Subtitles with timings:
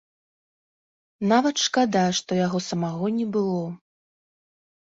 [1.33, 3.63] Нават шкада, што яго самога не было.